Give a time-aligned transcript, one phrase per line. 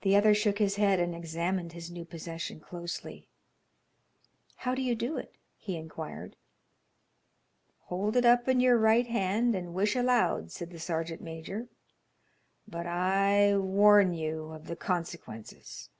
[0.00, 3.28] The other shook his head and examined his new possession closely.
[4.56, 6.34] "How do you do it?" he inquired.
[7.88, 11.68] "Hold it up in your right hand and wish aloud," said the sergeant major,
[12.66, 15.90] "but I warn you of the consequences."